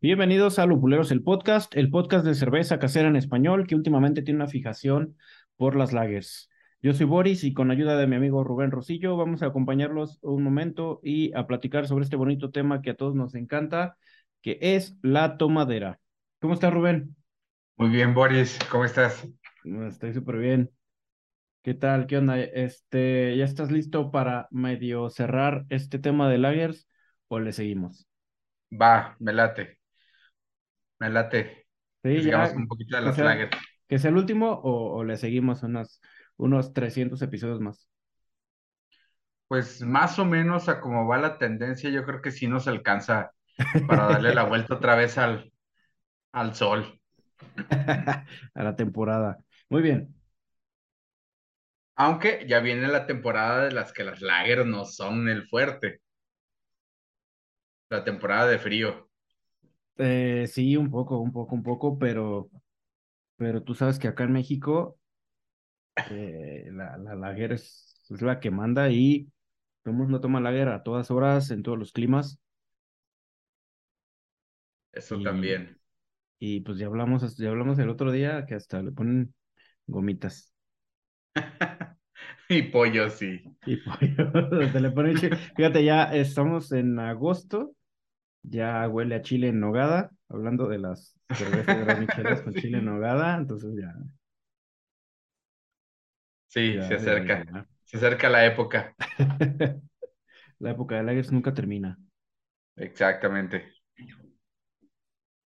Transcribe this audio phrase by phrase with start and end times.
[0.00, 4.38] Bienvenidos a Lupuleros, el podcast, el podcast de cerveza casera en español que últimamente tiene
[4.38, 5.16] una fijación
[5.56, 6.51] por las lagers.
[6.84, 10.42] Yo soy Boris y con ayuda de mi amigo Rubén Rosillo vamos a acompañarlos un
[10.42, 13.96] momento y a platicar sobre este bonito tema que a todos nos encanta,
[14.40, 16.00] que es la tomadera.
[16.40, 17.14] ¿Cómo estás, Rubén?
[17.76, 19.28] Muy bien, Boris, ¿cómo estás?
[19.62, 20.72] Estoy súper bien.
[21.62, 22.08] ¿Qué tal?
[22.08, 22.40] ¿Qué onda?
[22.40, 26.88] Este, ¿ya estás listo para medio cerrar este tema de lagers
[27.28, 28.08] o le seguimos?
[28.72, 29.78] Va, me late.
[30.98, 31.64] Me late.
[32.02, 32.52] Sí, ya.
[32.56, 33.48] un poquito de las sea,
[33.86, 36.00] ¿Que sea el último o, le seguimos unos,
[36.42, 37.88] unos 300 episodios más?
[39.48, 43.32] Pues más o menos a cómo va la tendencia, yo creo que sí nos alcanza
[43.86, 45.52] para darle la vuelta otra vez al,
[46.32, 47.00] al sol.
[48.54, 49.38] a la temporada.
[49.68, 50.14] Muy bien.
[51.96, 56.00] Aunque ya viene la temporada de las que las lagers no son el fuerte.
[57.90, 59.08] La temporada de frío.
[59.98, 62.50] Eh, sí, un poco, un poco, un poco, pero,
[63.36, 64.98] pero tú sabes que acá en México
[66.10, 69.30] eh, la, la es, la que manda y
[69.84, 72.40] todo no toma guerra a todas horas, en todos los climas.
[74.92, 75.78] Eso también.
[76.38, 79.34] Y pues ya hablamos, ya hablamos el otro día que hasta le ponen
[79.86, 80.52] gomitas.
[82.48, 83.42] y pollo, sí.
[83.64, 84.30] Y pollo.
[84.72, 85.30] le.
[85.56, 87.74] Fíjate, ya estamos en agosto
[88.42, 92.86] ya huele a chile en nogada, hablando de las cervezas de michelas con chile en
[92.86, 93.94] nogada, entonces ya.
[96.52, 97.66] Sí, se acerca.
[97.82, 98.94] se acerca la época.
[100.58, 101.96] la época de lagers nunca termina.
[102.76, 103.72] Exactamente.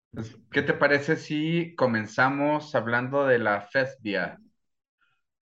[0.09, 4.39] Pues, ¿Qué te parece si comenzamos hablando de la Festia?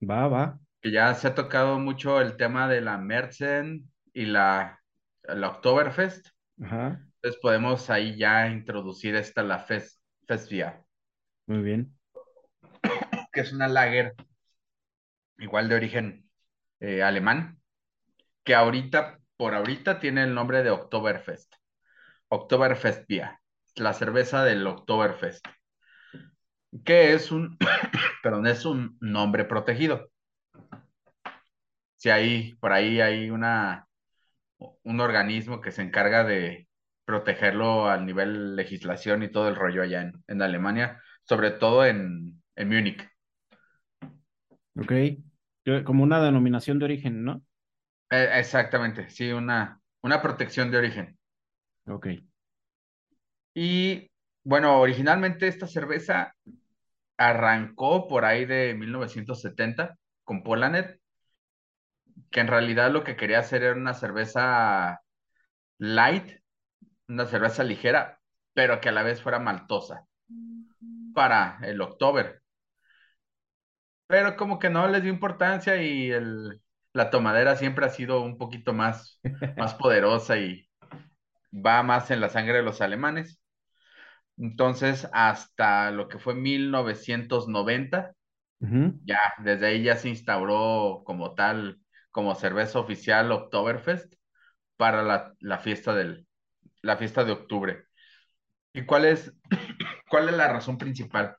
[0.01, 0.59] Va, va.
[0.81, 4.81] Que ya se ha tocado mucho el tema de la Merzen y la,
[5.21, 6.27] la Oktoberfest.
[6.61, 6.99] Ajá.
[7.15, 9.97] Entonces podemos ahí ya introducir esta, la Fes,
[10.27, 10.83] Festia.
[11.47, 11.97] Muy bien.
[13.31, 14.13] Que es una lager
[15.37, 16.29] igual de origen
[16.79, 17.59] eh, alemán,
[18.43, 21.53] que ahorita, por ahorita, tiene el nombre de Oktoberfest.
[22.29, 23.37] Oktoberfest Beer,
[23.75, 25.45] la cerveza del Oktoberfest,
[26.85, 27.57] que es un,
[28.23, 30.09] perdón, es un nombre protegido.
[31.97, 33.87] Si hay, por ahí hay una,
[34.83, 36.67] un organismo que se encarga de
[37.05, 42.69] protegerlo al nivel legislación y todo el rollo allá en, Alemania, sobre todo en, en
[42.69, 43.12] Múnich.
[44.75, 44.91] Ok,
[45.85, 47.43] como una denominación de origen, ¿no?
[48.09, 51.17] Eh, exactamente, sí, una, una protección de origen.
[51.87, 52.07] Ok.
[53.53, 54.09] Y
[54.43, 56.35] bueno, originalmente esta cerveza
[57.17, 60.99] arrancó por ahí de 1970 con Polanet,
[62.31, 65.01] que en realidad lo que quería hacer era una cerveza
[65.79, 66.39] light,
[67.07, 68.19] una cerveza ligera,
[68.53, 70.05] pero que a la vez fuera maltosa
[71.13, 72.42] para el October.
[74.13, 76.61] Pero como que no les dio importancia y el,
[76.93, 79.19] la tomadera siempre ha sido un poquito más,
[79.57, 80.69] más poderosa y
[81.51, 83.41] va más en la sangre de los alemanes.
[84.37, 88.13] Entonces, hasta lo que fue 1990,
[89.03, 91.79] ya desde ahí ya se instauró como tal,
[92.11, 94.13] como cerveza oficial Oktoberfest
[94.77, 96.27] para la, la fiesta del,
[96.83, 97.85] la fiesta de octubre.
[98.73, 99.33] ¿Y cuál es,
[100.07, 101.35] cuál es la razón principal?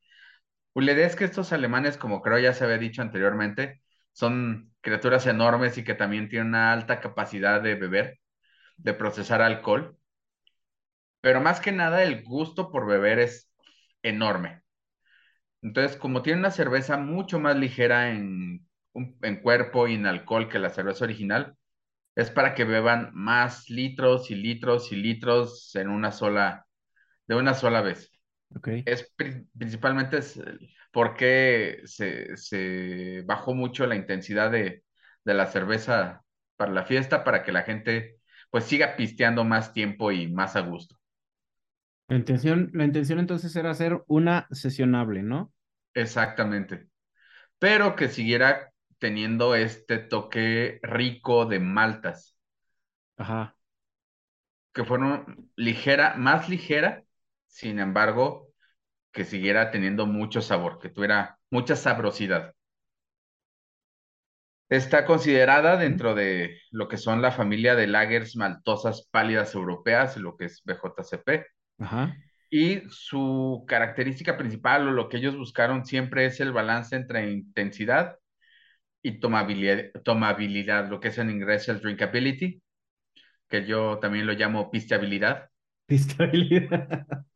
[0.77, 5.85] Es que estos alemanes, como creo ya se había dicho anteriormente, son criaturas enormes y
[5.85, 8.19] que también tienen una alta capacidad de beber,
[8.79, 9.99] de procesar alcohol.
[11.21, 13.51] Pero más que nada, el gusto por beber es
[14.03, 14.63] enorme.
[15.63, 20.59] Entonces, como tiene una cerveza mucho más ligera en, en cuerpo y en alcohol que
[20.59, 21.57] la cerveza original,
[22.16, 26.66] es para que beban más litros y litros y litros en una sola,
[27.28, 28.13] de una sola vez.
[28.56, 28.83] Okay.
[28.86, 29.12] Es
[29.53, 30.21] principalmente
[30.92, 34.84] porque se, se, bajó mucho la intensidad de,
[35.24, 36.22] de, la cerveza
[36.56, 38.18] para la fiesta, para que la gente
[38.51, 40.97] pues siga pisteando más tiempo y más a gusto.
[42.06, 45.53] La intención, la intención entonces era hacer una sesionable, ¿no?
[45.95, 46.86] Exactamente.
[47.59, 52.36] Pero que siguiera teniendo este toque rico de maltas.
[53.16, 53.57] Ajá.
[54.72, 57.04] Que fueron ligera, más ligera,
[57.47, 58.44] sin embargo,
[59.15, 62.53] que siguiera teniendo mucho sabor, que tuviera mucha sabrosidad.
[64.69, 70.37] Está considerada dentro de lo que son la familia de lagers maltosas pálidas europeas, lo
[70.37, 71.47] que es BJCP.
[71.78, 72.16] Ajá.
[72.51, 78.17] Y su característica principal o lo que ellos buscaron siempre es el balance entre intensidad
[79.01, 82.60] y tomabilidad, tomabilidad lo que es en inglés el drinkability,
[83.49, 85.51] que yo también lo llamo pisteabilidad.
[85.87, 87.07] Pisteabilidad.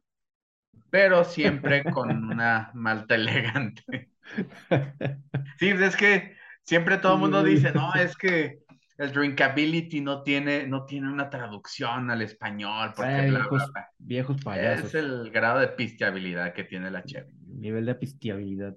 [0.90, 4.10] Pero siempre con una malta elegante.
[5.58, 8.58] Sí, es que siempre todo el mundo dice, no, es que
[8.98, 13.72] el drinkability no tiene, no tiene una traducción al español, porque Ay, bla, viejos, bla,
[13.72, 13.88] bla.
[13.98, 14.86] viejos payasos.
[14.86, 17.32] Es el grado de pisteabilidad que tiene la cheve.
[17.46, 18.76] Nivel de pisteabilidad.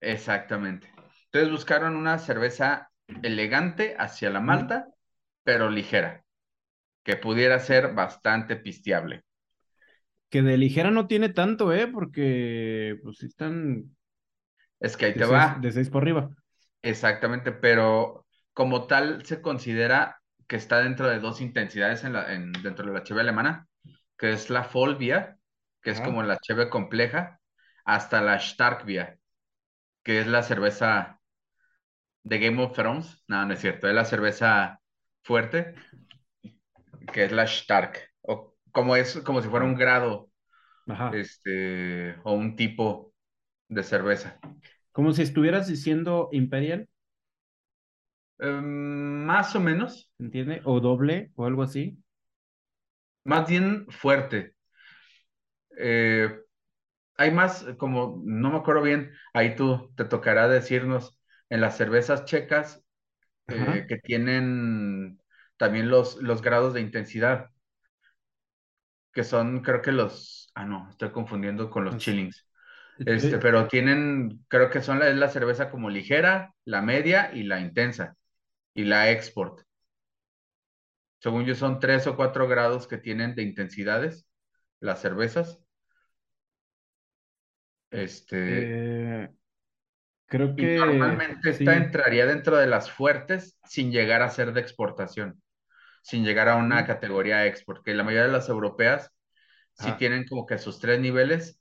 [0.00, 0.92] Exactamente.
[1.26, 2.90] Entonces buscaron una cerveza
[3.22, 4.88] elegante hacia la malta,
[5.44, 6.24] pero ligera,
[7.04, 9.24] que pudiera ser bastante pisteable.
[10.30, 11.88] Que de ligera no tiene tanto, ¿eh?
[11.88, 13.96] Porque pues sí están
[14.80, 15.60] Es que ahí te seis, va.
[15.60, 16.30] de seis por arriba.
[16.82, 22.52] Exactamente, pero como tal se considera que está dentro de dos intensidades en la, en-
[22.52, 23.68] dentro de la cheve alemana,
[24.18, 25.36] que es la Vollbier,
[25.82, 26.00] que es Ajá.
[26.00, 27.40] como la cheve compleja,
[27.84, 29.18] hasta la Starkbier,
[30.04, 31.20] que es la cerveza
[32.24, 33.22] de Game of Thrones.
[33.28, 34.80] No, no es cierto, es la cerveza
[35.22, 35.74] fuerte,
[37.12, 38.09] que es la Stark,
[38.72, 40.30] como es como si fuera un grado,
[40.88, 41.12] Ajá.
[41.12, 43.14] este, o un tipo
[43.68, 44.40] de cerveza.
[44.92, 46.88] Como si estuvieras diciendo Imperial,
[48.38, 50.62] Em, más o menos, ¿entiende?
[50.64, 51.98] O doble o algo así.
[53.24, 54.54] más bien fuerte.
[55.78, 56.40] Eh,
[57.16, 61.18] hay más, como no me acuerdo bien, ahí tú te tocará decirnos
[61.50, 62.84] en las cervezas checas
[63.48, 65.20] eh, que tienen
[65.58, 67.50] también los, los grados de intensidad,
[69.12, 72.46] que son, creo que los, ah, no, estoy confundiendo con los chillings.
[72.98, 77.44] Este, pero tienen, creo que son la, es la cerveza como ligera, la media y
[77.44, 78.16] la intensa,
[78.74, 79.62] y la export.
[81.18, 84.26] Según yo, son tres o cuatro grados que tienen de intensidades
[84.80, 85.58] las cervezas.
[87.90, 89.30] Este, eh,
[90.26, 94.60] creo y que normalmente esta entraría dentro de las fuertes sin llegar a ser de
[94.60, 95.42] exportación,
[96.02, 99.10] sin llegar a una categoría export, que la mayoría de las europeas
[99.74, 101.60] sí tienen como que sus tres niveles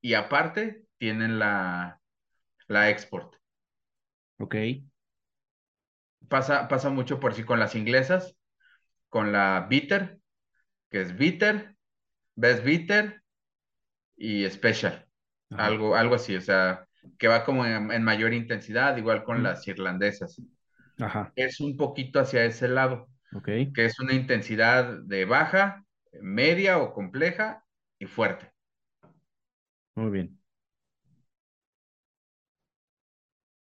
[0.00, 2.00] y aparte tienen la,
[2.68, 3.34] la export.
[4.38, 4.54] Ok.
[6.28, 8.36] Pasa, pasa mucho por sí con las inglesas,
[9.08, 10.20] con la bitter,
[10.90, 11.76] que es bitter,
[12.36, 13.22] best bitter
[14.16, 15.06] y special.
[15.50, 16.86] Algo, algo así, o sea,
[17.18, 20.40] que va como en, en mayor intensidad, igual con las irlandesas.
[21.00, 21.32] Ajá.
[21.34, 23.08] Es un poquito hacia ese lado,
[23.72, 25.84] Que es una intensidad de baja,
[26.20, 27.64] media o compleja
[27.98, 28.52] y fuerte.
[29.94, 30.40] Muy bien.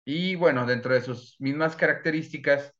[0.04, 2.74] Y bueno, dentro de sus mismas características,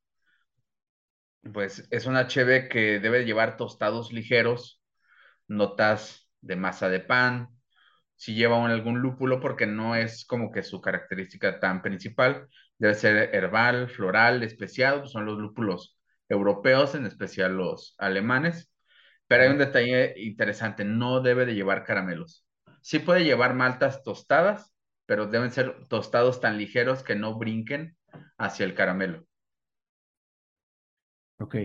[1.52, 4.82] pues es una cheve que debe llevar tostados ligeros,
[5.48, 7.50] notas de masa de pan,
[8.16, 12.48] si lleva un- algún lúpulo, porque no es como que su característica tan principal,
[12.78, 15.97] debe ser herbal, floral, especiado, son los lúpulos
[16.28, 18.70] europeos, en especial los alemanes.
[19.28, 22.46] Pero hay un detalle interesante, no debe de llevar caramelos.
[22.82, 24.74] Sí puede llevar maltas tostadas,
[25.06, 27.96] pero deben ser tostados tan ligeros que no brinquen
[28.38, 29.26] hacia el caramelo.
[31.40, 31.56] Ok.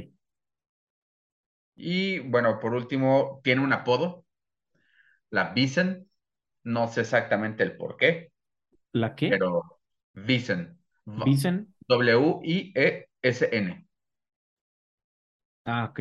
[1.75, 4.25] Y bueno, por último, tiene un apodo,
[5.29, 6.09] la Bisen.
[6.63, 8.31] No sé exactamente el por qué,
[8.93, 9.45] ¿La qué?
[9.45, 9.79] pero
[10.13, 10.79] Bisen.
[11.05, 11.73] V- ¿Bisen?
[11.89, 13.87] W-I-E-S-N.
[15.65, 15.99] Ah, ok.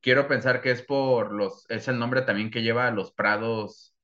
[0.00, 3.94] Quiero pensar que es por los, es el nombre también que lleva a los prados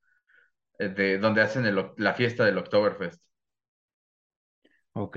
[0.79, 3.23] eh, de donde hacen el la fiesta del Oktoberfest.
[4.95, 5.17] Ok.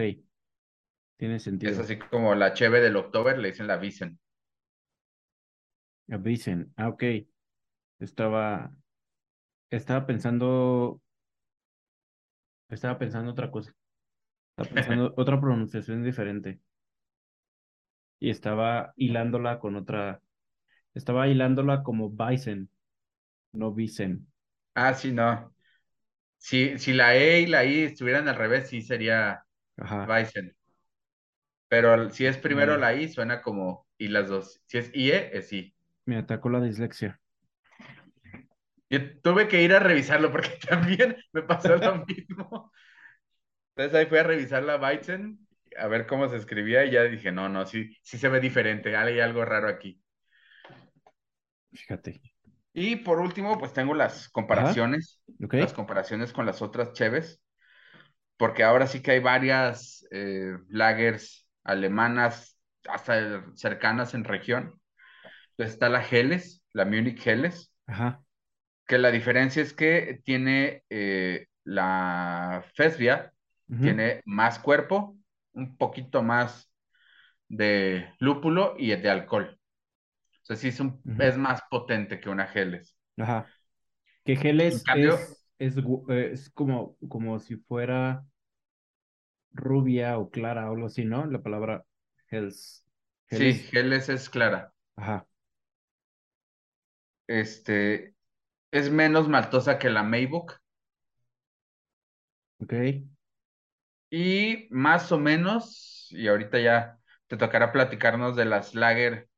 [1.18, 1.80] Tiene Es sentido.
[1.80, 4.18] así como la cheve del Oktober, le dicen la Bisen.
[6.12, 6.74] A Bisen.
[6.78, 7.04] Ah, ok.
[8.00, 8.74] Estaba,
[9.72, 11.02] estaba pensando,
[12.70, 13.74] estaba pensando otra cosa.
[14.52, 16.62] Estaba pensando otra pronunciación diferente.
[18.20, 20.22] Y estaba hilándola con otra,
[20.96, 22.70] estaba hilándola como Bison,
[23.54, 24.28] no Bisen.
[24.74, 25.54] Ah, sí, no.
[26.38, 29.46] Si, si la E y la I estuvieran al revés, sí sería
[29.78, 30.08] Ajá.
[30.08, 30.56] Bison.
[31.68, 34.62] Pero si es primero Me, la I, suena como I las dos.
[34.66, 35.76] Si es IE, es I.
[36.08, 37.22] me atacó la dislexia.
[38.90, 42.72] Yo tuve que ir a revisarlo porque también me pasó lo mismo.
[43.76, 45.45] Entonces ahí fui a revisar la Bison,
[45.78, 48.96] a ver cómo se escribía y ya dije, no, no, sí, sí se ve diferente,
[48.98, 50.02] hay algo raro aquí.
[51.74, 52.22] Fíjate.
[52.74, 55.56] Y por último, pues tengo las comparaciones, Ok.
[55.56, 57.42] las comparaciones con las otras cheves.
[58.38, 64.80] porque ahora sí que hay varias eh, lagers alemanas hasta cercanas en región.
[65.52, 68.24] Entonces está la Helles, la Munich Helles, Ajá.
[68.88, 73.34] que la diferencia es que tiene eh, la Fesvia,
[73.70, 75.18] ujú, tiene más cuerpo,
[75.56, 76.72] un poquito más
[77.50, 79.60] de lúpulo y de alcohol.
[80.44, 82.98] O sea, sí es, un- es más potente que una Helles.
[83.18, 83.54] Ajá.
[84.26, 85.78] Que Geles cambio, es,
[86.10, 88.26] eh, es como, como si fuera
[89.54, 91.26] rubia o clara o algo así, ¿no?
[91.26, 91.84] La palabra
[92.30, 92.86] Hels.
[93.30, 93.72] sí, Geles.
[93.72, 94.74] Helles es clara.
[94.98, 95.26] Ajá.
[97.28, 98.16] Este,
[98.72, 100.60] es menos maltosa que la Maybook
[102.60, 102.74] Ok.
[104.10, 109.30] Y más o menos, y ahorita ya te tocará platicarnos de las lager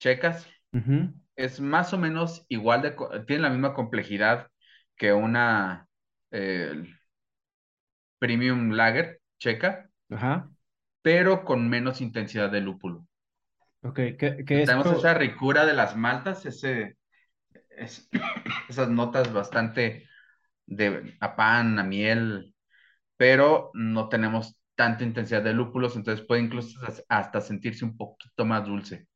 [0.00, 0.48] checas,
[1.36, 4.48] es más o menos igual de, tiene la misma complejidad
[4.96, 5.88] que una
[6.32, 6.84] eh,
[8.18, 10.50] premium lager checa, Ajá.
[11.02, 13.06] pero con menos intensidad de lúpulo.
[13.82, 13.96] Ok.
[14.18, 16.96] Que, que Tenemos esa ricura de las maltas, ese,
[17.70, 18.08] es-
[18.68, 20.08] esas notas bastante
[20.66, 22.51] de a pan, a miel,
[23.22, 26.76] pero no tenemos tanta intensidad de lúpulos, entonces puede incluso
[27.08, 29.06] hasta sentirse un poquito más dulce.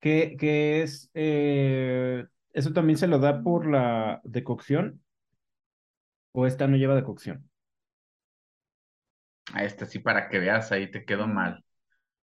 [0.00, 1.10] Que, que es.
[1.14, 5.00] eh, ¿eso también se lo da por la decocción?
[6.32, 7.50] ¿O esta no lleva decocción?
[9.54, 11.64] A esta sí, para que veas, ahí te quedó mal.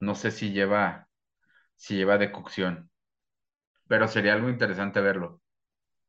[0.01, 1.09] No sé si lleva,
[1.77, 2.91] si lleva decocción,
[3.89, 5.43] pero sería algo interesante verlo.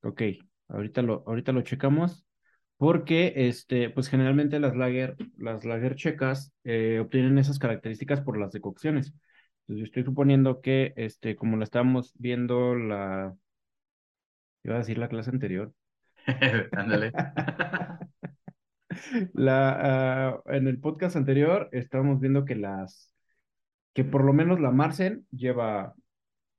[0.02, 0.22] Ok.
[0.70, 2.26] Ahorita lo, ahorita lo checamos.
[2.84, 8.52] Porque, este, pues generalmente las lager, las lager checas eh, obtienen esas características por las
[8.52, 9.14] decocciones.
[9.62, 13.34] Entonces, yo estoy suponiendo que, este, como la estábamos viendo la,
[14.66, 15.72] iba a decir la clase anterior,
[16.74, 17.14] Ándale.
[19.34, 23.14] la, ah, en el podcast anterior estábamos viendo que las,
[23.94, 25.96] que por lo menos la Marsen lleva,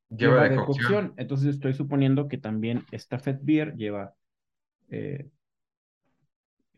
[0.09, 0.89] Lleva lleva decocción.
[0.89, 1.15] decocción.
[1.19, 4.15] Entonces, estoy suponiendo que también esta Fat Beer lleva,
[4.89, 5.29] eh,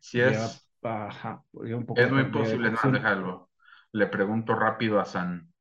[0.01, 2.93] Si lleva, es, ajá, lleva un poco es muy de posible, decocción.
[2.93, 3.51] déjalo.
[3.93, 5.53] Le pregunto rápido a San,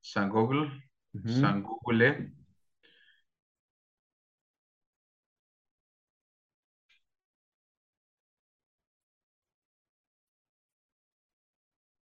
[0.00, 0.70] San Google.
[1.24, 2.32] San Google.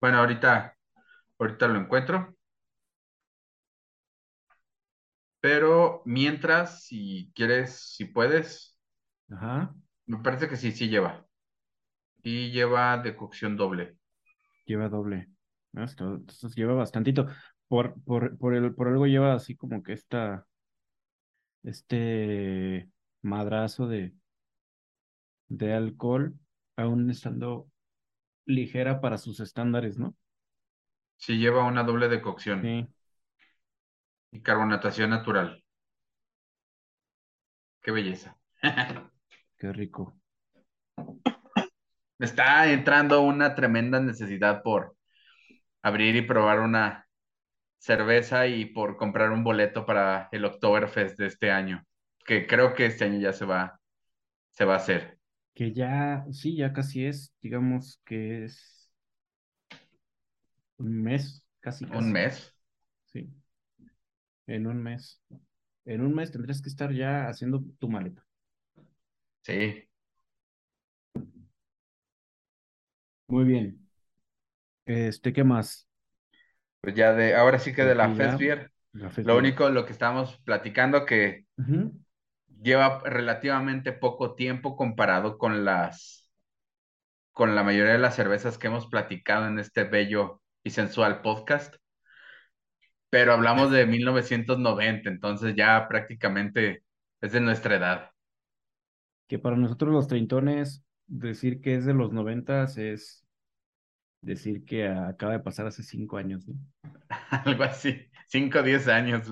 [0.00, 0.76] Bueno, ahorita,
[1.38, 2.36] ahorita lo encuentro,
[5.40, 8.76] pero mientras, si quieres, si puedes,
[9.30, 9.74] Ajá.
[10.06, 11.27] me parece que sí, sí lleva.
[12.22, 13.96] Y lleva decocción doble.
[14.66, 15.28] Lleva doble.
[15.74, 17.26] Esto, esto lleva bastantito.
[17.68, 20.46] Por, por, por, el, por algo lleva así como que esta,
[21.62, 22.88] este
[23.22, 24.14] madrazo de,
[25.48, 26.34] de alcohol,
[26.76, 27.68] aún estando
[28.46, 30.16] ligera para sus estándares, ¿no?
[31.16, 32.88] Sí lleva una doble decocción Sí,
[34.32, 35.62] y carbonatación natural.
[37.82, 38.36] Qué belleza.
[39.56, 40.16] qué rico.
[42.18, 44.96] Me está entrando una tremenda necesidad por
[45.82, 47.06] abrir y probar una
[47.78, 51.84] cerveza y por comprar un boleto para el Oktoberfest de este año,
[52.26, 53.80] que creo que este año ya se va,
[54.52, 55.18] se va a hacer.
[55.54, 58.90] Que ya, sí, ya casi es, digamos que es
[60.78, 62.14] un mes, casi, Un casi.
[62.14, 62.40] mes.
[63.06, 63.28] Sí,
[64.48, 65.22] en un mes.
[65.84, 68.26] En un mes tendrás que estar ya haciendo tu maleta.
[69.42, 69.87] Sí.
[73.28, 73.78] Muy bien.
[74.86, 75.86] Este, ¿qué más?
[76.80, 81.04] Pues ya de, ahora sí que de la la lo único, lo que estamos platicando
[81.04, 81.44] que
[82.62, 86.30] lleva relativamente poco tiempo comparado con las,
[87.32, 91.76] con la mayoría de las cervezas que hemos platicado en este bello y sensual podcast.
[93.10, 96.82] Pero hablamos de 1990, entonces ya prácticamente
[97.20, 98.10] es de nuestra edad.
[99.26, 103.26] que para nosotros los treintones, decir que es de los noventas es
[104.20, 106.54] decir que acaba de pasar hace cinco años, ¿no?
[107.44, 109.28] Algo así, 5 o 10 años.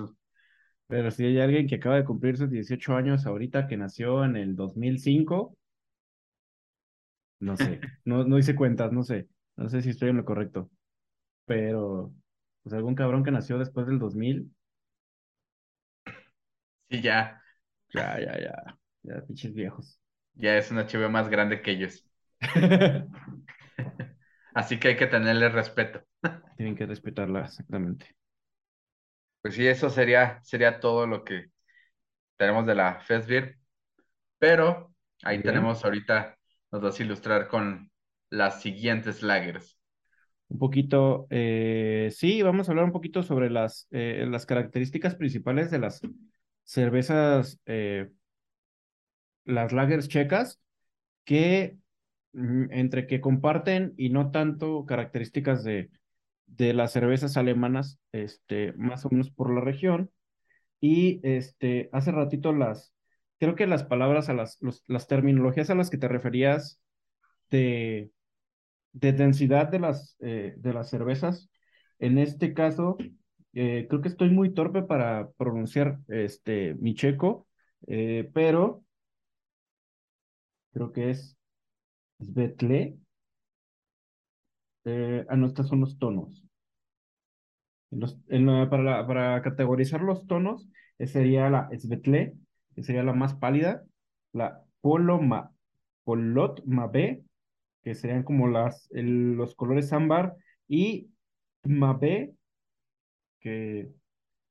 [0.87, 4.35] Pero si hay alguien que acaba de cumplir sus 18 años ahorita, que nació en
[4.35, 5.55] el 2005,
[7.39, 10.69] no sé, no, no hice cuentas, no sé, no sé si estoy en lo correcto,
[11.45, 12.13] pero
[12.63, 14.51] pues algún cabrón que nació después del 2000,
[16.89, 17.41] Sí, ya,
[17.93, 19.99] ya, ya, ya, ya, pinches viejos.
[20.37, 22.05] Ya es una HBO más grande que ellos.
[24.53, 26.01] Así que hay que tenerle respeto.
[26.55, 28.15] Tienen que respetarla, exactamente.
[29.41, 31.51] Pues sí, eso sería, sería todo lo que
[32.37, 33.57] tenemos de la Festbier.
[34.39, 35.53] Pero ahí bien.
[35.53, 36.37] tenemos ahorita,
[36.71, 37.91] nos vas a ilustrar con
[38.29, 39.79] las siguientes lagers.
[40.49, 45.71] Un poquito, eh, sí, vamos a hablar un poquito sobre las, eh, las características principales
[45.71, 46.01] de las
[46.63, 48.09] cervezas, eh,
[49.47, 50.61] las lagers checas,
[51.25, 51.77] que
[52.33, 55.89] mm, entre que comparten y no tanto características de,
[56.47, 60.11] de las cervezas alemanas, este, más o menos por la región.
[60.79, 62.93] Y este, hace ratito las,
[63.39, 66.81] creo que las palabras a las, las terminologías a las que te referías
[67.51, 68.11] de,
[68.93, 71.49] de densidad de las, eh, de las cervezas,
[71.99, 72.97] en este caso,
[73.53, 77.47] eh, creo que estoy muy torpe para pronunciar este, mi checo,
[77.87, 78.83] eh, pero
[80.77, 81.35] creo que es
[82.21, 82.97] Svetle.
[84.85, 86.43] ah, no, estos son los tonos.
[88.69, 90.69] para, para categorizar los tonos,
[90.99, 92.35] sería la Svetle,
[92.75, 93.83] que sería la más pálida,
[94.33, 95.51] la Poloma,
[96.03, 97.23] Polot Mabe,
[97.83, 100.35] que serían como las, los colores ámbar,
[100.67, 101.09] y
[101.63, 102.35] Mabe,
[103.39, 103.89] que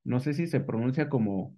[0.03, 1.55] no sé si se pronuncia como,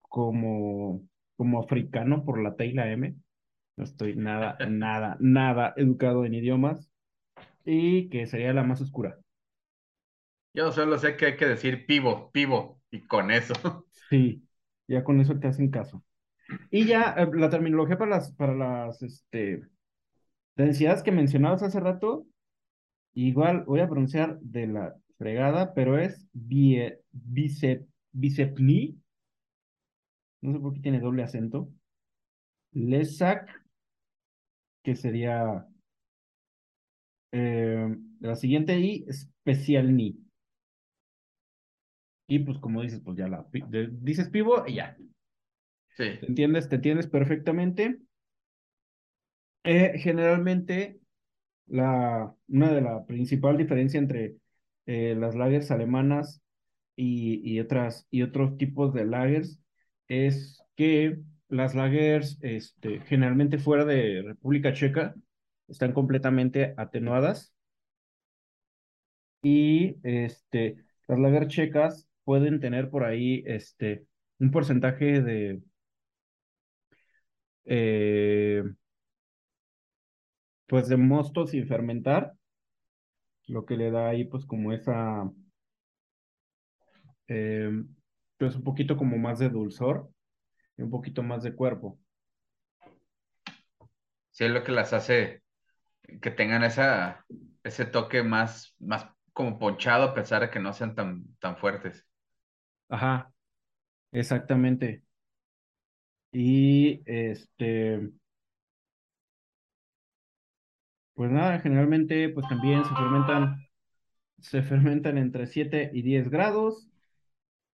[0.00, 1.02] como,
[1.36, 3.14] como africano por la T y la M.
[3.78, 6.90] No estoy nada, nada, nada educado en idiomas.
[7.64, 9.20] Y que sería la más oscura.
[10.52, 13.54] Yo solo sé que hay que decir pivo, pivo, y con eso.
[14.10, 14.42] Sí,
[14.88, 16.02] ya con eso te hacen caso.
[16.70, 19.62] Y ya eh, la terminología para las, para las este,
[20.56, 22.26] densidades que mencionabas hace rato,
[23.14, 26.98] igual voy a pronunciar de la fregada, pero es bicepni.
[30.40, 31.68] No sé por qué tiene doble acento.
[32.72, 33.57] Lesak,
[34.88, 35.66] que sería
[37.30, 40.18] eh, la siguiente, y specialni.
[42.26, 44.96] Y pues como dices, pues ya la dices pivo y ya.
[45.90, 46.04] Sí.
[46.20, 46.70] ¿Te entiendes?
[46.70, 47.98] ¿Te entiendes perfectamente?
[49.64, 51.00] Eh, generalmente,
[51.66, 54.36] la, una de la principal diferencia entre
[54.86, 56.40] eh, las lagers alemanas
[56.96, 59.60] y, y, otras, y otros tipos de lagers
[60.08, 61.18] es que
[61.48, 65.14] las lagers este, generalmente fuera de República Checa
[65.68, 67.52] están completamente atenuadas.
[69.42, 74.04] Y este, las lagers checas pueden tener por ahí este,
[74.38, 75.62] un porcentaje de
[77.64, 78.62] eh,
[80.66, 82.34] pues de mosto sin fermentar,
[83.48, 85.30] lo que le da ahí pues como esa,
[87.28, 87.70] eh,
[88.38, 90.10] pues un poquito como más de dulzor
[90.78, 91.98] y un poquito más de cuerpo.
[94.30, 95.42] Sí, es lo que las hace
[96.22, 97.24] que tengan esa,
[97.64, 102.06] ese toque más, más como ponchado a pesar de que no sean tan, tan fuertes.
[102.88, 103.32] Ajá,
[104.12, 105.02] exactamente.
[106.32, 108.10] Y este,
[111.14, 113.66] pues nada, generalmente pues también se fermentan,
[114.40, 116.88] se fermentan entre 7 y 10 grados.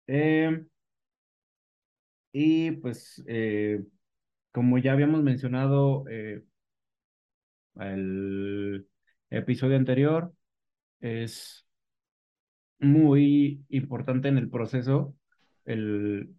[0.06, 0.64] Eh,
[2.34, 3.84] y pues eh,
[4.52, 6.42] como ya habíamos mencionado eh,
[7.76, 8.88] el
[9.30, 10.32] episodio anterior,
[11.00, 11.64] es
[12.80, 15.14] muy importante en el proceso
[15.64, 16.34] el,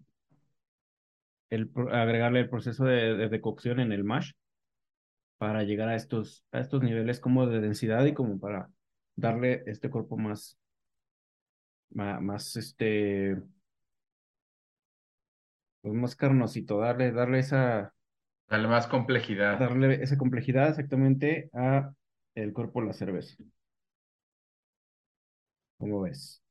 [1.49, 4.31] el agregarle el proceso de, de, cocción en el mash
[5.38, 8.69] para llegar a estos, a estos niveles como de densidad y como para
[9.15, 10.58] darle este cuerpo más,
[11.91, 13.38] más este,
[15.86, 17.93] pues más carnosito, darle, darle esa...
[18.50, 19.60] Darle más complejidad.
[19.60, 21.93] Darle esa complejidad exactamente a
[22.34, 23.36] el cuerpo de la cerveza.
[25.78, 26.41] ¿Cómo ves?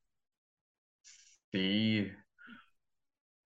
[1.51, 2.13] Sí.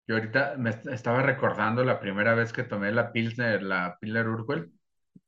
[0.05, 4.73] Yo ahorita me estaba recordando la primera vez que tomé la Pilsner, la Pilsner Urquell.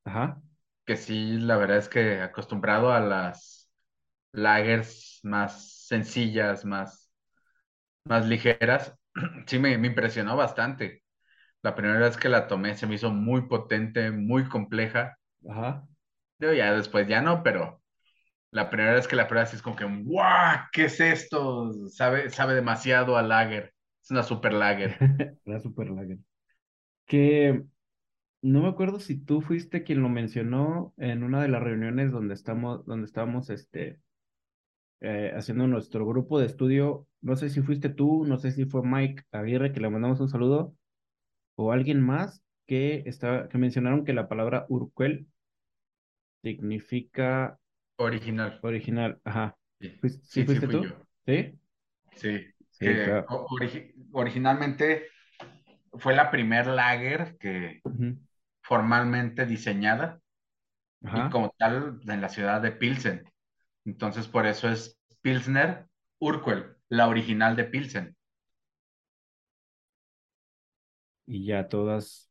[0.04, 0.42] Ajá.
[0.86, 3.72] Que sí, la verdad es que acostumbrado a las
[4.34, 7.10] lagers más sencillas, más,
[8.04, 8.98] más ligeras,
[9.47, 11.04] sí me, me impresionó bastante.
[11.62, 15.17] La primera vez que la tomé se me hizo muy potente, muy compleja.
[15.50, 15.88] Ajá.
[16.39, 17.82] Yo ya después ya no, pero
[18.52, 20.60] la primera vez que la pruebas es como que, ¡guau!
[20.71, 21.71] ¿Qué es esto?
[21.89, 23.74] Sabe, sabe demasiado a lager.
[24.04, 24.97] Es una super lager.
[25.45, 26.17] una super lager.
[27.06, 27.63] Que
[28.41, 32.34] no me acuerdo si tú fuiste quien lo mencionó en una de las reuniones donde
[32.34, 34.00] estamos, donde estábamos este,
[35.00, 37.08] eh, haciendo nuestro grupo de estudio.
[37.21, 40.29] No sé si fuiste tú, no sé si fue Mike Aguirre, que le mandamos un
[40.29, 40.75] saludo,
[41.55, 45.27] o alguien más que, está, que mencionaron que la palabra Urquell
[46.41, 47.60] significa
[47.97, 48.60] Original.
[48.63, 49.55] Original, ajá.
[49.79, 50.84] Sí, sí, fuiste tú?
[51.25, 51.57] ¿Sí?
[52.15, 52.47] Sí.
[54.12, 55.07] originalmente
[55.93, 57.81] fue la primer lager que
[58.62, 60.19] formalmente diseñada
[61.01, 63.23] y como tal en la ciudad de Pilsen.
[63.86, 65.88] Entonces por eso es Pilsner
[66.19, 68.17] Urquell, la original de Pilsen.
[71.25, 72.30] Y ya todas,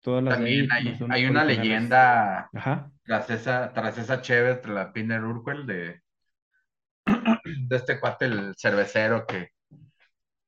[0.00, 0.68] todas las También
[1.10, 2.48] hay, una leyenda
[3.02, 6.02] tras esa, tras esa chévere, la Pilsner Urquell de,
[7.66, 9.50] de este cuate, el cervecero, que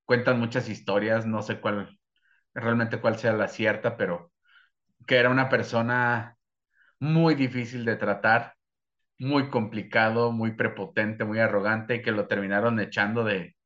[0.05, 1.99] cuentan muchas historias, no sé cuál,
[2.55, 4.31] realmente cuál sea la cierta, pero
[5.05, 6.37] que era una persona
[7.01, 8.55] muy difícil de tratar,
[9.19, 13.57] muy complicado, muy prepotente, muy arrogante, y que lo terminaron echando de,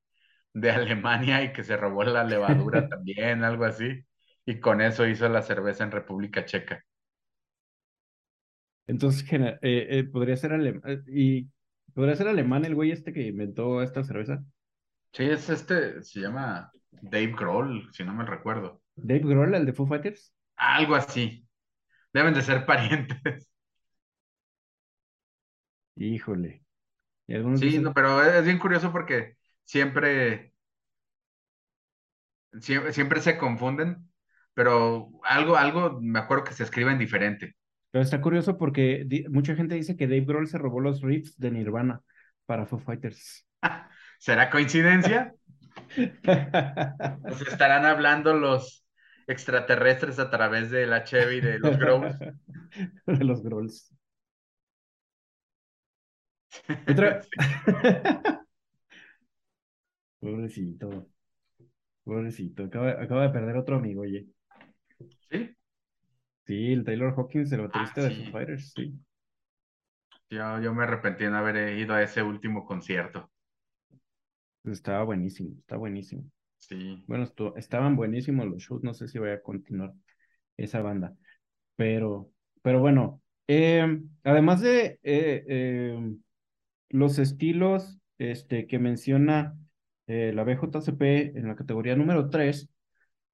[0.54, 4.04] de Alemania y que se robó la levadura también, algo así,
[4.46, 6.84] y con eso hizo la cerveza en República Checa.
[8.86, 11.48] Entonces, eh, eh, podría ser alemán, eh, y
[11.94, 14.42] podría ser alemán el güey este que inventó esta cerveza.
[15.12, 18.80] Sí, es este, se llama Dave Grohl, si no me recuerdo.
[18.96, 20.32] Dave Grohl, el de Foo Fighters.
[20.56, 21.46] Algo así.
[22.12, 23.49] Deben de ser parientes.
[26.00, 26.62] Híjole.
[27.56, 30.54] sí, pero es bien curioso porque siempre,
[32.58, 34.08] siempre, siempre se confunden,
[34.54, 37.54] pero algo, algo me acuerdo que se escriben diferente.
[37.90, 41.50] Pero está curioso porque mucha gente dice que Dave Grohl se robó los riffs de
[41.50, 42.00] Nirvana
[42.46, 43.46] para Foo Fighters.
[44.18, 45.34] ¿Será coincidencia?
[46.22, 48.86] Pues estarán hablando los
[49.26, 52.16] extraterrestres a través de la Chevy de los Growls.
[53.06, 53.94] De los Growls.
[60.20, 61.08] Pobrecito.
[62.04, 62.64] Pobrecito.
[62.64, 64.26] Acaba, de perder otro amigo, oye.
[65.30, 65.56] ¿Sí?
[66.46, 68.92] Sí, el Taylor Hawkins, el baterista ah, de Foo Fighters, sí.
[70.28, 73.30] Yo, yo me arrepentí de haber ido a ese último concierto.
[74.64, 76.24] Estaba buenísimo, está buenísimo.
[76.58, 77.02] Sí.
[77.06, 79.94] Bueno, estaban buenísimos los shows, no sé si voy a continuar
[80.56, 81.16] esa banda,
[81.74, 82.30] pero,
[82.62, 86.16] pero bueno, eh, además de eh, eh,
[86.90, 89.56] los estilos este, que menciona
[90.06, 92.68] la BJCP en la categoría número 3,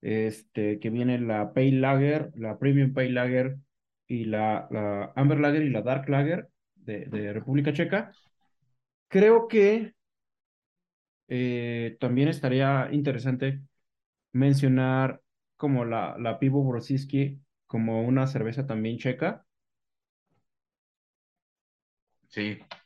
[0.03, 3.57] este, que viene la Pale Lager, la Premium Pale Lager
[4.07, 8.13] y la, la Amber Lager y la Dark Lager de, República Checa,
[9.09, 9.95] creo que
[11.29, 13.63] eh, también estaría interesante
[14.33, 15.23] mencionar
[15.57, 19.46] como la, la Pivo Brosiski como una cerveza también checa.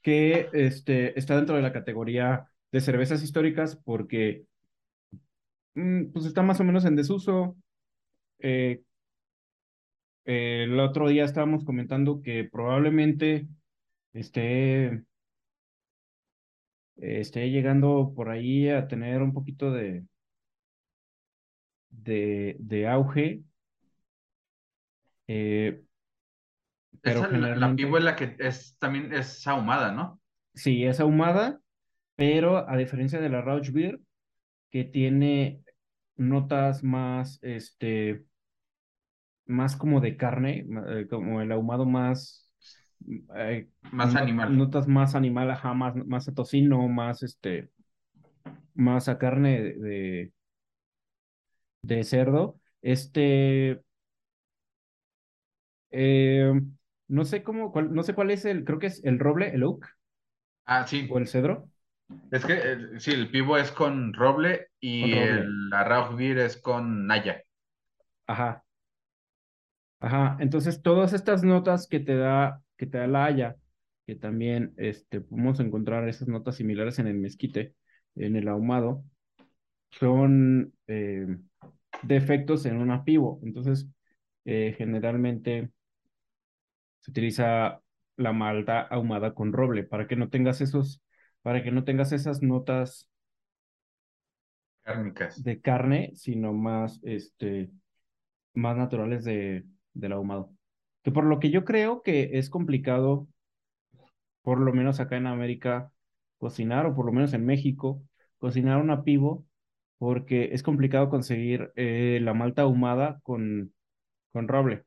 [0.02, 4.44] Que este, está dentro de la categoría de cervezas históricas porque
[5.74, 7.56] mm, pues está más o menos en desuso.
[8.38, 8.82] Eh,
[10.24, 13.48] el otro día estábamos comentando que probablemente
[14.12, 15.04] esté
[16.96, 20.04] esté llegando por ahí a tener un poquito de,
[21.90, 23.42] de, de auge.
[25.26, 25.82] Eh,
[27.02, 27.84] pero generalmente...
[27.84, 30.20] La la que es, también es ahumada, ¿no?
[30.54, 31.60] Sí, es ahumada,
[32.16, 34.00] pero a diferencia de la Rauch Beer,
[34.70, 35.62] que tiene
[36.16, 38.24] notas más, este,
[39.46, 42.50] más como de carne, eh, como el ahumado más
[43.92, 44.56] más animal.
[44.56, 47.70] Notas más animal, ajá, más, más a tocino, más este,
[48.74, 50.32] más a carne de,
[51.82, 52.60] de cerdo.
[52.82, 53.80] Este,
[55.90, 56.52] eh,
[57.10, 59.64] no sé cómo, cuál, no sé cuál es el, creo que es el roble, el
[59.64, 59.86] oak.
[60.64, 61.08] Ah, sí.
[61.10, 61.68] O el cedro.
[62.30, 67.06] Es que eh, sí, el pivo es con roble y el, la beer es con
[67.06, 67.42] naya.
[68.26, 68.64] Ajá.
[70.00, 70.36] Ajá.
[70.40, 73.56] Entonces, todas estas notas que te da que te da la Haya,
[74.06, 77.74] que también este, podemos encontrar esas notas similares en el mezquite,
[78.14, 79.04] en el ahumado,
[79.90, 81.26] son eh,
[82.02, 83.38] defectos en un apivo.
[83.42, 83.86] Entonces,
[84.46, 85.70] eh, generalmente
[87.00, 87.80] se utiliza
[88.16, 91.02] la malta ahumada con roble para que no tengas esos,
[91.42, 93.08] para que no tengas esas notas
[94.82, 97.70] cárnicas de carne, sino más, este,
[98.54, 100.52] más naturales de, del ahumado
[101.02, 103.28] que por lo que yo creo que es complicado,
[104.42, 105.92] por lo menos acá en América,
[106.38, 108.02] cocinar, o por lo menos en México,
[108.38, 109.46] cocinar una pivo,
[109.98, 113.74] porque es complicado conseguir eh, la malta ahumada con,
[114.32, 114.84] con roble.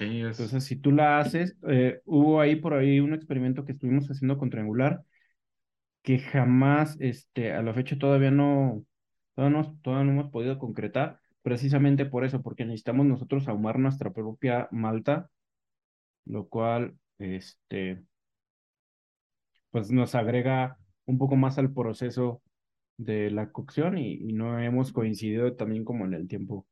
[0.00, 4.38] Entonces, si tú la haces, eh, hubo ahí por ahí un experimento que estuvimos haciendo
[4.38, 5.02] con triangular,
[6.02, 8.84] que jamás, este, a la fecha todavía no,
[9.34, 14.12] todavía no, todavía no hemos podido concretar, precisamente por eso, porque necesitamos nosotros ahumar nuestra
[14.12, 15.30] propia malta,
[16.24, 18.04] lo cual, este,
[19.70, 22.42] pues nos agrega un poco más al proceso
[22.96, 26.66] de la cocción y, no hemos coincidido también como en el tiempo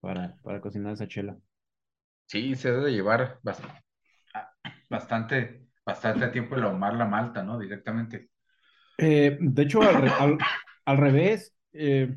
[0.00, 1.38] para, para cocinar esa chela.
[2.26, 3.64] Sí, se debe de llevar bast-
[4.88, 7.58] bastante, bastante tiempo el ahumar la malta, ¿no?
[7.58, 8.30] Directamente.
[8.98, 10.46] Eh, de hecho, al, re- al,
[10.84, 12.16] al revés, eh,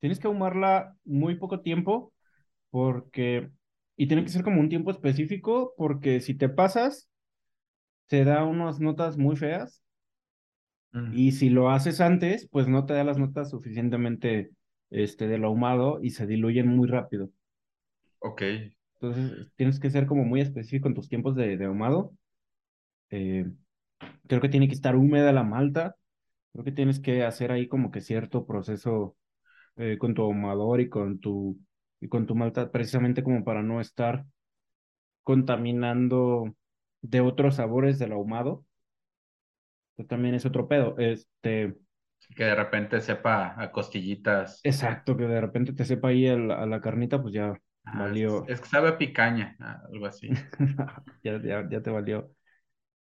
[0.00, 2.14] tienes que ahumarla muy poco tiempo
[2.70, 3.50] porque,
[3.96, 7.08] y tiene que ser como un tiempo específico porque si te pasas,
[8.08, 9.82] te da unas notas muy feas
[10.94, 14.50] Mm, y si lo haces antes, pues no te da las notas suficientemente
[14.90, 17.30] este, del ahumado y se diluyen muy rápido.
[18.20, 18.42] ok,
[19.00, 22.12] Entonces, tienes que ser como muy específico en tus tiempos de, de ahumado.
[23.10, 23.46] Eh,
[24.28, 25.96] creo que tiene que estar húmeda la malta.
[26.52, 29.16] Creo que tienes que hacer ahí como que cierto proceso
[29.76, 31.58] eh, con tu ahumador y con tu,
[32.00, 34.26] y con tu malta, precisamente como para no estar
[35.22, 36.54] contaminando
[37.02, 38.64] de otros sabores del ahumado.
[39.96, 40.96] Que también es otro pedo.
[40.98, 41.76] Este,
[42.36, 44.58] que de repente sepa a costillitas.
[44.62, 47.54] exacto, que de repente te sepa ahí el- a la carnita, pues ya
[47.92, 48.44] valió.
[48.46, 49.56] es que sabe a picaña,
[49.92, 50.30] algo así.
[51.22, 52.30] Ya, ya, ya te valió.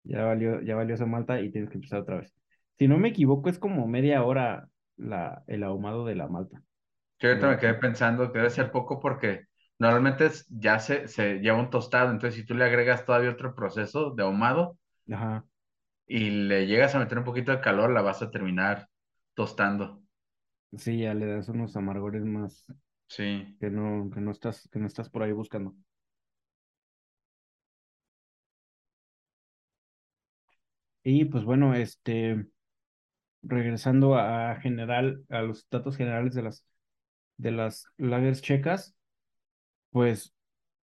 [0.05, 2.35] Ya valió, ya valió esa malta y tienes que empezar otra vez.
[2.79, 6.63] Si no me equivoco, es como media hora la, el ahumado de la malta.
[7.21, 9.47] Yo ahorita me quedé pensando que debe ser poco porque
[9.79, 14.11] normalmente ya se, se lleva un tostado, entonces si tú le agregas todavía otro proceso
[14.13, 14.79] de ahumado
[15.11, 15.45] ajá.
[16.09, 18.89] y le llegas a meter un poquito de calor, la vas a terminar
[19.35, 20.03] tostando.
[20.79, 22.67] Sí, ya le das unos amargores más
[23.09, 25.75] Sí, que no, que no estás, que no estás por ahí buscando.
[31.03, 32.47] Y pues bueno, este,
[33.43, 36.65] regresando a general, a los datos generales de las,
[37.39, 38.97] de las lagers checas,
[39.91, 40.35] pues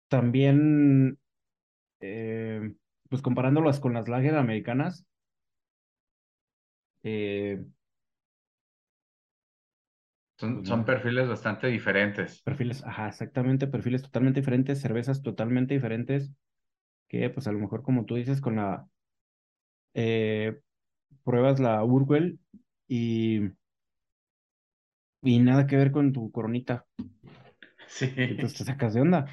[0.09, 1.19] también,
[2.01, 2.75] eh,
[3.11, 5.07] pues comparándolas con las lager americanas,
[7.03, 7.65] eh,
[10.39, 12.45] son, pues son perfiles bastante diferentes.
[12.45, 16.33] perfiles, ajá, exactamente, perfiles totalmente diferentes, cervezas totalmente diferentes,
[17.09, 18.89] que pues a lo mejor como tú dices, con la,
[19.95, 20.61] eh,
[21.25, 22.41] pruebas la Urquell
[22.89, 23.43] y,
[25.23, 26.87] y nada que ver con tu coronita.
[27.87, 29.27] Sí, Y entonces te sacas de onda.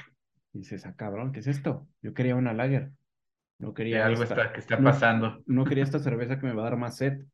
[0.53, 1.87] Y dices, ah, cabrón, ¿qué es esto?
[2.01, 2.91] Yo quería una lager.
[3.59, 4.23] No que quería algo esta.
[4.23, 6.97] está, que está No, pasando no quería esta cerveza que me va a dar más
[6.97, 7.25] sed.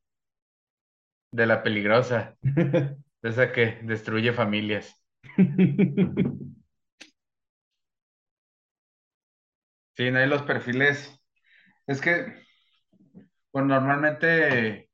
[1.31, 2.37] de la peligrosa,
[3.23, 4.95] esa que destruye familias.
[9.95, 11.19] Sí, no hay los perfiles.
[11.87, 12.45] Es que,
[13.53, 14.89] bueno, normalmente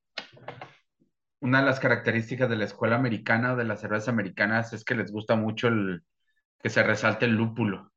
[1.40, 4.94] una de las características de la escuela americana o de las cervezas americanas es que
[4.96, 6.04] les gusta mucho el
[6.60, 7.92] que se resalte el lúpulo.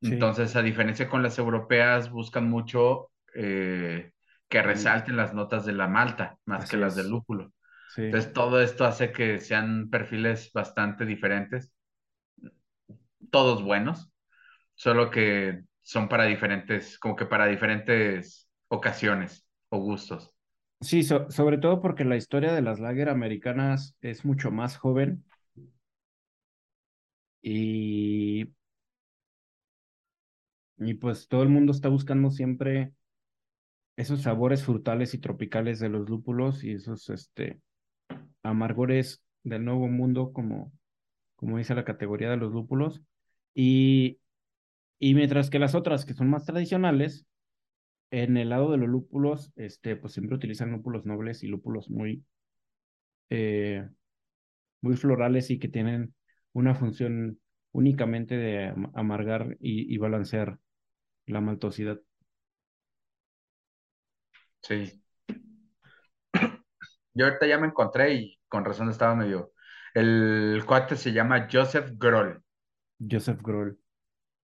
[0.00, 4.12] Sí, Entonces, a diferencia con las europeas, buscan mucho eh,
[4.48, 7.52] que resalten las notas de la malta más que las del lúpulo.
[7.88, 8.02] Sí.
[8.04, 11.72] Entonces, todo esto hace que sean perfiles bastante diferentes,
[13.30, 14.10] todos buenos,
[14.74, 20.34] solo que son para diferentes, como que para diferentes ocasiones o gustos.
[20.80, 25.24] Sí, so- sobre todo porque la historia de las lager americanas es mucho más joven
[27.42, 28.46] y,
[30.78, 32.92] y pues todo el mundo está buscando siempre
[33.96, 37.60] esos sabores frutales y tropicales de los lúpulos y esos este,
[38.50, 40.72] amargores del nuevo mundo, como,
[41.36, 43.02] como dice la categoría de los lúpulos.
[43.54, 44.20] Y,
[45.00, 47.26] y mientras que las otras, que son más tradicionales,
[48.10, 52.24] en el lado de los lúpulos, este, pues siempre utilizan lúpulos nobles y lúpulos muy,
[53.30, 53.88] eh,
[54.82, 56.14] muy florales y que tienen
[56.54, 57.40] una función
[57.72, 60.58] únicamente de am- amargar y balancear
[61.26, 62.00] la maltosidad.
[64.62, 65.00] Sí.
[67.18, 69.50] Yo ahorita ya me encontré y con razón estaba medio.
[69.92, 72.40] El cuate se llama Joseph Groll
[73.10, 73.76] Joseph Grohl,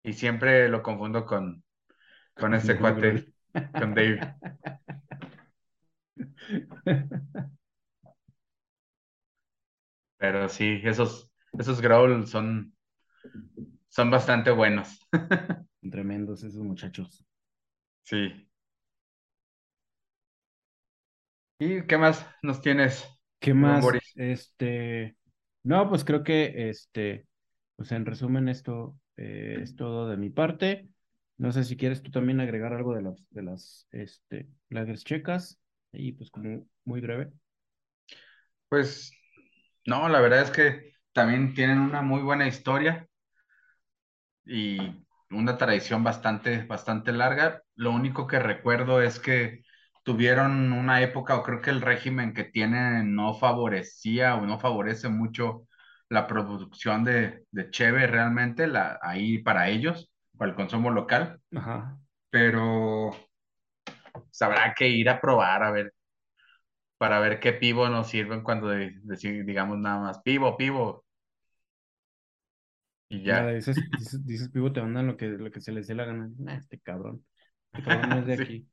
[0.04, 1.64] y siempre lo confundo con,
[2.34, 3.32] con este cuate,
[3.72, 4.34] con Dave.
[10.16, 12.72] Pero sí, esos, esos Growl son,
[13.88, 15.08] son bastante buenos.
[15.90, 17.24] Tremendos esos muchachos.
[18.04, 18.49] Sí.
[21.60, 23.80] ¿Y qué más nos tienes, ¿Qué buen más?
[23.80, 24.16] Boris?
[24.16, 25.16] Este,
[25.62, 27.26] no, pues creo que este,
[27.76, 30.88] pues en resumen esto eh, es todo de mi parte.
[31.38, 35.60] No sé si quieres tú también agregar algo de las de las este lagers checas
[35.92, 37.32] y pues como muy breve.
[38.68, 39.12] Pues
[39.86, 43.08] no, la verdad es que también tienen una muy buena historia.
[44.44, 44.78] y
[45.30, 47.62] una tradición bastante, bastante larga.
[47.76, 49.62] Lo único que recuerdo es que
[50.02, 55.08] tuvieron una época, o creo que el régimen que tienen no favorecía o no favorece
[55.08, 55.66] mucho
[56.08, 61.40] la producción de, de cheve realmente, la, ahí para ellos, para el consumo local.
[61.54, 62.00] Ajá.
[62.30, 63.12] Pero
[64.30, 65.92] sabrá que ir a probar a ver,
[66.98, 71.04] para ver qué pivo nos sirven cuando de- deci- digamos nada más, pivo, pivo.
[73.08, 73.52] Y Nada, ya.
[73.52, 76.30] dices, dices, dices pivo, te mandan lo que, lo que se les dé la gana.
[76.38, 77.24] Nah, este cabrón.
[77.72, 78.44] Este cabrón no es de Sí.
[78.44, 78.68] aquí.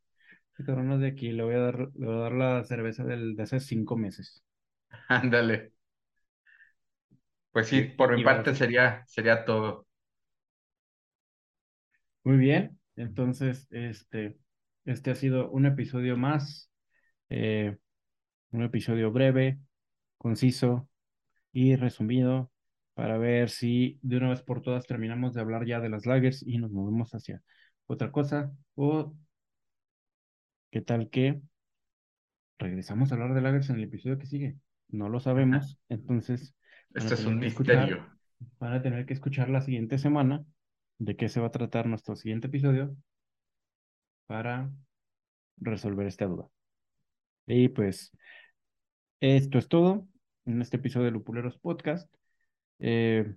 [0.58, 1.32] De aquí.
[1.32, 4.44] Le voy a dar, le voy a dar la cerveza del, de hace cinco meses.
[5.08, 5.74] Ándale.
[7.52, 9.88] Pues sí, por mi parte sería, sería todo.
[12.24, 12.80] Muy bien.
[12.96, 14.38] Entonces, este,
[14.86, 16.72] este ha sido un episodio más.
[17.30, 17.78] eh,
[18.52, 19.60] un episodio breve,
[20.18, 20.90] conciso
[21.54, 22.52] y resumido
[22.94, 26.44] para ver si de una vez por todas terminamos de hablar ya de las lagers
[26.46, 27.42] y nos movemos hacia
[27.88, 29.16] otra cosa o
[30.72, 31.42] qué tal que
[32.60, 34.58] regresamos a hablar de lagers en el episodio que sigue.
[34.90, 36.56] No lo sabemos, entonces
[36.94, 38.20] Esto es tener un que escuchar, misterio.
[38.60, 40.46] van a tener que escuchar la siguiente semana
[41.00, 42.96] de qué se va a tratar nuestro siguiente episodio
[44.28, 44.70] para
[45.58, 46.50] resolver esta duda.
[47.46, 48.12] Y pues
[49.20, 50.08] esto es todo
[50.46, 52.14] en este episodio de Lupuleros Podcast.
[52.80, 53.36] Eh,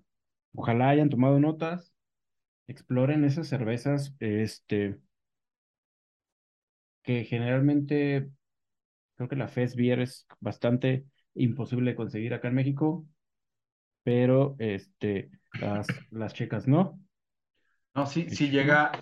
[0.54, 1.92] ojalá hayan tomado notas,
[2.66, 4.98] exploren esas cervezas, este,
[7.10, 8.30] que generalmente
[9.16, 13.04] creo que la Fest Beer es bastante imposible de conseguir acá en México,
[14.04, 17.00] pero este, las, las checas no.
[17.96, 19.00] No, sí, sí chico, llega, sí,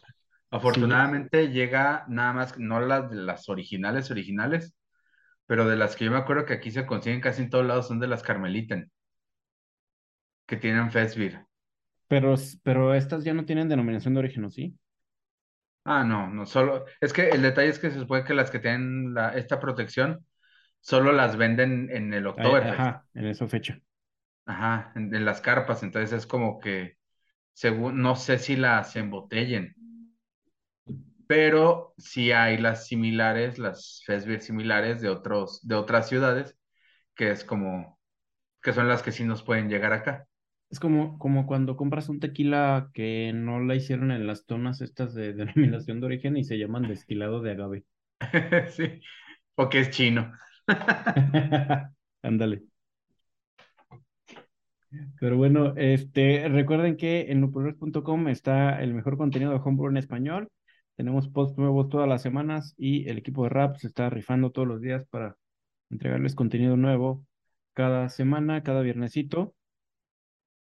[0.50, 4.74] afortunadamente llega nada más, no las de las originales, originales,
[5.44, 7.88] pero de las que yo me acuerdo que aquí se consiguen casi en todos lados
[7.88, 8.90] son de las Carmeliten,
[10.46, 11.44] que tienen Festbeer.
[12.06, 14.74] pero, pero estas ya no tienen denominación de origen, ¿o sí?
[15.90, 18.58] Ah, no, no, solo, es que el detalle es que se supone que las que
[18.58, 20.26] tienen la, esta protección
[20.80, 23.78] solo las venden en el Ay, Oktoberfest, Ajá, en esa fecha.
[24.46, 26.96] ajá, en, en las carpas, entonces es como que,
[27.54, 29.76] según, no sé si las embotellen,
[31.26, 36.56] pero sí hay las similares, las Festbier similares de otros, de otras ciudades,
[37.16, 37.98] que es como,
[38.62, 40.27] que son las que sí nos pueden llegar acá.
[40.70, 45.14] Es como, como cuando compras un tequila que no la hicieron en las tonas estas
[45.14, 47.84] de denominación de origen y se llaman destilado de agave.
[48.70, 49.00] Sí,
[49.56, 50.32] o que es chino.
[52.22, 52.62] Ándale.
[55.20, 60.48] Pero bueno, este, recuerden que en lupuleros.com está el mejor contenido de Homebrew en español.
[60.96, 64.66] Tenemos posts nuevos todas las semanas y el equipo de rap se está rifando todos
[64.66, 65.36] los días para
[65.90, 67.24] entregarles contenido nuevo
[67.74, 69.54] cada semana, cada viernesito.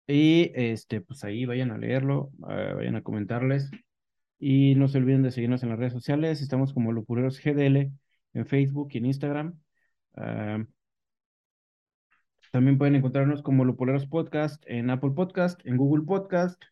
[0.06, 3.70] Y este, pues ahí vayan a leerlo, eh, vayan a comentarles.
[4.38, 6.42] Y no se olviden de seguirnos en las redes sociales.
[6.42, 7.92] Estamos como Lupuleros GDL
[8.34, 9.60] en Facebook y en Instagram.
[10.16, 10.64] Ah,
[12.52, 16.62] también pueden encontrarnos como Lupuleros Podcast en Apple Podcast, en Google Podcast,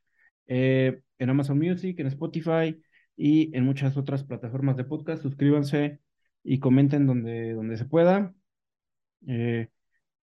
[0.47, 2.79] eh, en Amazon Music, en Spotify
[3.16, 5.23] y en muchas otras plataformas de podcast.
[5.23, 6.01] Suscríbanse
[6.43, 8.35] y comenten donde, donde se pueda.
[9.27, 9.69] Eh,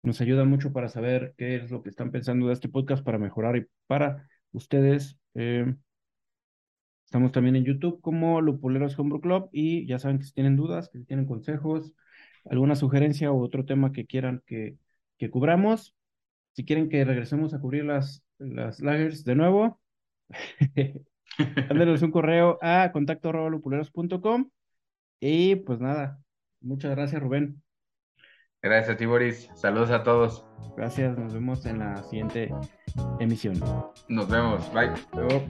[0.06, 3.18] nos ayuda mucho para saber qué es lo que están pensando de este podcast para
[3.18, 5.18] mejorar y para ustedes.
[5.34, 5.74] Eh,
[7.06, 10.90] estamos también en YouTube como Lupuleros Homebrew Club y ya saben que si tienen dudas,
[10.90, 11.94] que si tienen consejos,
[12.46, 14.78] alguna sugerencia o otro tema que quieran que,
[15.18, 15.96] que cubramos,
[16.54, 19.82] si quieren que regresemos a cubrir las, las lagers de nuevo,
[21.70, 24.50] mándenos un correo a contacto arroba lupuleros.com
[25.20, 26.20] y pues nada,
[26.62, 27.65] muchas gracias Rubén.
[28.66, 29.48] Gracias a ti, Boris.
[29.54, 30.44] Saludos a todos.
[30.76, 32.52] Gracias, nos vemos en la siguiente
[33.20, 33.54] emisión.
[34.08, 34.74] Nos vemos.
[34.74, 34.92] Bye.
[35.14, 35.46] Luego.